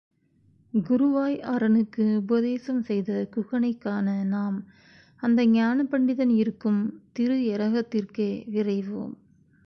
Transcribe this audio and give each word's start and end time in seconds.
குருவாய் 0.73 1.39
அரனுக்கு 1.45 2.15
உபதேசம் 2.17 2.83
செய்த 2.83 3.29
குகனைக் 3.35 3.81
காண 3.81 4.23
நாம் 4.23 4.57
அந்த 5.23 5.45
ஞானபண்டிதன் 5.47 6.33
இருக்கும் 6.35 6.81
திரு 7.13 7.35
ஏரகத்திற்கே 7.35 8.29
விரைவோம். 8.51 9.13